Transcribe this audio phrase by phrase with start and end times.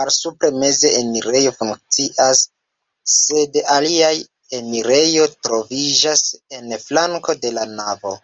[0.00, 2.44] Malsupre meze enirejo funkcias,
[3.16, 4.14] sed alia
[4.60, 6.28] enirejo troviĝas
[6.60, 8.18] en flanko de la navo.